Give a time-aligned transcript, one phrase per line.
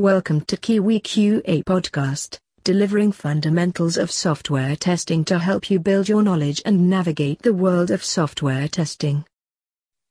[0.00, 6.22] Welcome to Kiwi QA Podcast, delivering fundamentals of software testing to help you build your
[6.22, 9.26] knowledge and navigate the world of software testing.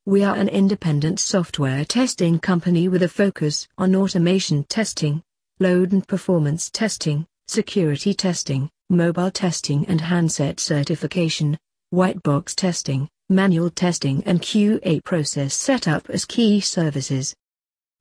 [0.05, 5.23] We are an independent software testing company with a focus on automation testing,
[5.59, 11.57] load and performance testing, security testing, mobile testing and handset certification,
[11.89, 17.33] white box testing, manual testing and QA process setup as key services.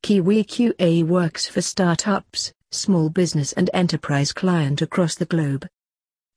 [0.02, 5.68] Kiwi QA works for startups, small business and enterprise client across the globe.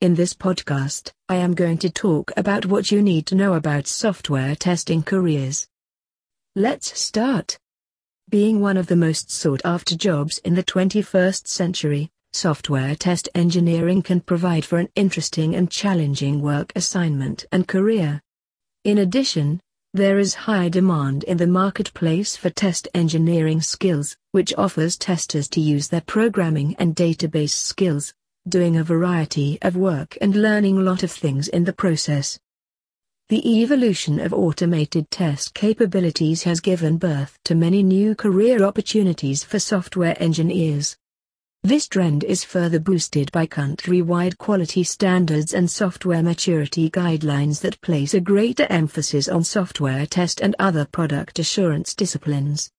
[0.02, 3.88] In this podcast, I am going to talk about what you need to know about
[3.88, 5.68] software testing careers.
[6.56, 7.58] Let's start.
[8.30, 14.02] Being one of the most sought after jobs in the 21st century, software test engineering
[14.02, 18.22] can provide for an interesting and challenging work assignment and career.
[18.84, 19.62] In addition,
[19.94, 25.60] there is high demand in the marketplace for test engineering skills, which offers testers to
[25.60, 28.14] use their programming and database skills,
[28.48, 32.40] doing a variety of work and learning a lot of things in the process.
[33.28, 39.60] The evolution of automated test capabilities has given birth to many new career opportunities for
[39.60, 40.96] software engineers.
[41.64, 48.16] This trend is further boosted by country-wide quality standards and software maturity guidelines that place
[48.16, 52.72] a greater emphasis on software test and other product assurance disciplines.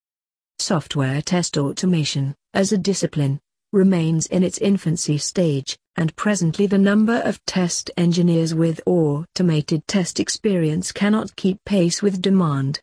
[0.59, 3.39] Software test automation, as a discipline,
[3.73, 10.19] remains in its infancy stage, and presently the number of test engineers with automated test
[10.19, 12.81] experience cannot keep pace with demand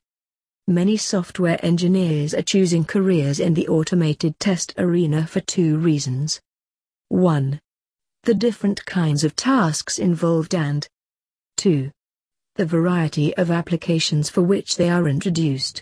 [0.69, 6.39] many software engineers are choosing careers in the automated test arena for two reasons.
[7.07, 7.59] 1.
[8.23, 10.87] The different kinds of tasks involved and
[11.57, 11.89] 2.
[12.55, 15.81] The variety of applications for which they are introduced.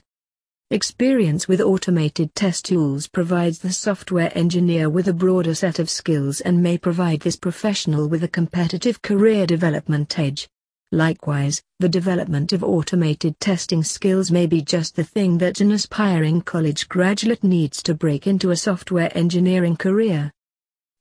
[0.72, 6.40] Experience with automated test tools provides the software engineer with a broader set of skills
[6.40, 10.48] and may provide this professional with a competitive career development edge.
[10.94, 16.42] Likewise, the development of automated testing skills may be just the thing that an aspiring
[16.42, 20.32] college graduate needs to break into a software engineering career.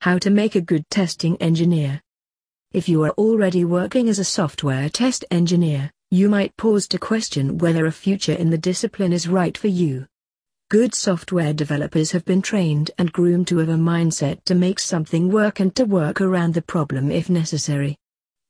[0.01, 2.01] How to make a good testing engineer.
[2.73, 7.57] If you are already working as a software test engineer, you might pause to question
[7.59, 10.07] whether a future in the discipline is right for you.
[10.69, 15.31] Good software developers have been trained and groomed to have a mindset to make something
[15.31, 17.97] work and to work around the problem if necessary.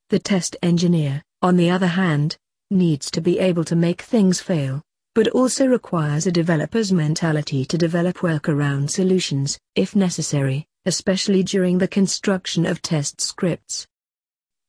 [0.08, 2.36] The test engineer, on the other hand,
[2.70, 4.80] needs to be able to make things fail,
[5.16, 11.88] but also requires a developer's mentality to develop workaround solutions, if necessary, especially during the
[11.88, 13.84] construction of test scripts.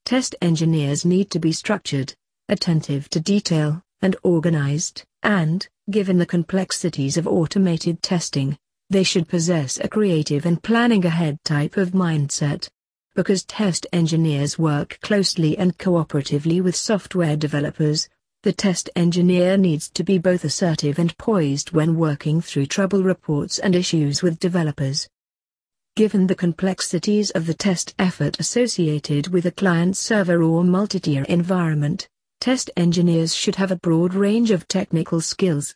[0.05, 2.15] Test engineers need to be structured,
[2.49, 8.57] attentive to detail, and organized, and, given the complexities of automated testing,
[8.89, 12.69] they should possess a creative and planning ahead type of mindset
[13.17, 18.07] because test engineers work closely and cooperatively with software developers,
[18.43, 23.57] the test engineer needs to be both assertive and poised when working through trouble reports
[23.57, 25.09] and issues with developers.
[25.95, 32.07] Given the complexities of the test effort associated with a client-server or multi-tier environment,
[32.39, 35.73] test engineers should have a broad range of technical skills.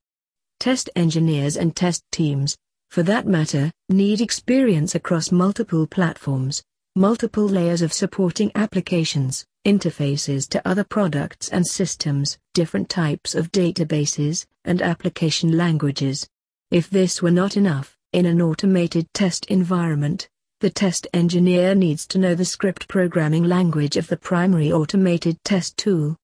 [0.59, 2.55] Test engineers and test teams,
[2.91, 6.61] for that matter, need experience across multiple platforms,
[6.95, 14.45] multiple layers of supporting applications, interfaces to other products and systems, different types of databases,
[14.65, 16.27] and application languages.
[16.69, 20.27] If this were not enough, in an automated test environment,
[20.59, 25.77] the test engineer needs to know the script programming language of the primary automated test
[25.77, 26.17] tool.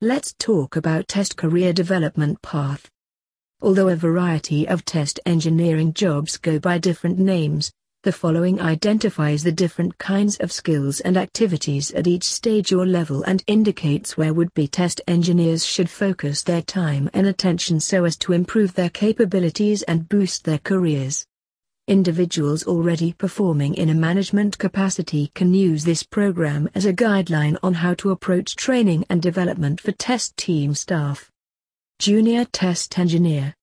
[0.00, 2.90] Let's talk about test career development path.
[3.62, 9.50] Although a variety of test engineering jobs go by different names, the following identifies the
[9.50, 14.68] different kinds of skills and activities at each stage or level and indicates where would-be
[14.68, 20.08] test engineers should focus their time and attention so as to improve their capabilities and
[20.08, 21.26] boost their careers.
[21.88, 27.74] Individuals already performing in a management capacity can use this program as a guideline on
[27.74, 31.28] how to approach training and development for test team staff.
[31.98, 33.55] Junior Test Engineer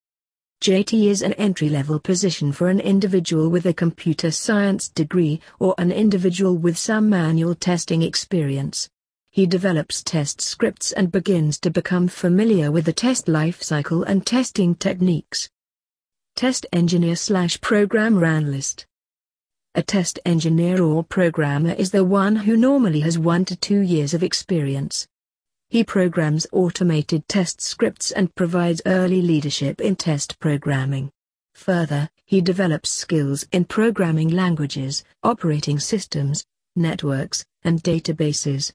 [0.63, 5.91] JT is an entry-level position for an individual with a computer science degree or an
[5.91, 8.89] individual with some manual testing experience.
[9.29, 14.73] He develops test scripts and begins to become familiar with the test lifecycle and testing
[14.73, 15.49] techniques.
[16.37, 18.85] Test engineer slash programmer analyst.
[19.75, 24.13] A test engineer or programmer is the one who normally has one to two years
[24.13, 25.09] of experience.
[25.73, 31.09] He programs automated test scripts and provides early leadership in test programming.
[31.55, 38.71] Further, he develops skills in programming languages, operating systems, networks, and databases.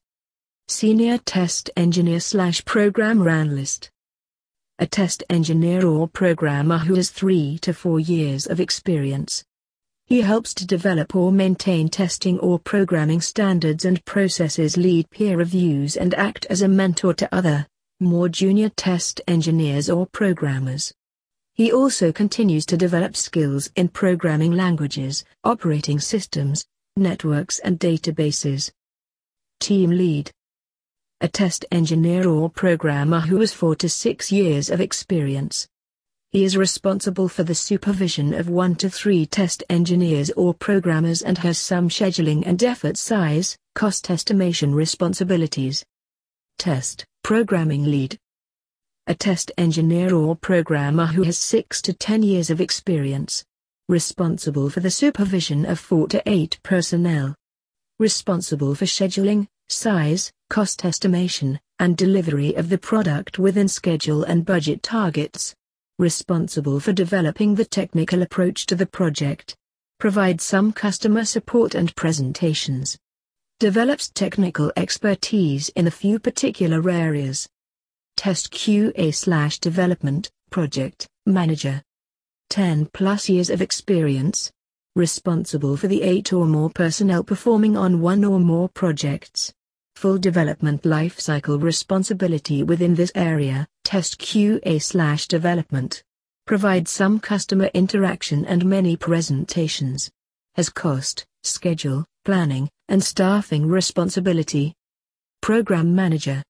[0.67, 3.93] Senior Test Engineer slash Programmer Analyst
[4.81, 9.45] a test engineer or programmer who has three to four years of experience.
[10.09, 15.99] He helps to develop or maintain testing or programming standards and processes lead peer reviews
[15.99, 17.67] and act as a mentor to other,
[18.01, 20.95] more junior test engineers or programmers.
[21.53, 26.65] He also continues to develop skills in programming languages, operating systems,
[26.97, 28.73] networks and databases.
[29.61, 30.33] Team Lead
[31.21, 35.69] a test engineer or programmer who has four to six years of experience.
[36.31, 41.39] He is responsible for the supervision of one to three test engineers or programmers and
[41.39, 45.87] has some scheduling and effort size, cost estimation responsibilities.
[46.59, 48.19] Test, Programming Lead
[49.07, 53.43] A test engineer or programmer who has 6 to 10 years of experience.
[53.89, 57.35] Responsible for the supervision of 4 to 8 personnel.
[57.99, 64.83] Responsible for scheduling, size, cost estimation, and delivery of the product within schedule and budget
[64.83, 65.55] targets.
[66.01, 69.57] Responsible for developing the technical approach to the project.
[69.99, 72.97] Provides some customer support and presentations.
[73.59, 77.49] Develops technical expertise in a few particular areas.
[78.17, 81.83] Test QA slash development, project, manager.
[82.51, 84.53] 10 plus years of experience.
[84.95, 89.53] Responsible for the 8 or more personnel performing on one or more projects
[89.99, 96.05] full development lifecycle responsibility within this area, test QA slash development.
[96.47, 100.09] Provide some customer interaction and many presentations.
[100.55, 104.73] Has cost, schedule, planning, and staffing responsibility.
[105.43, 106.45] Program Manager.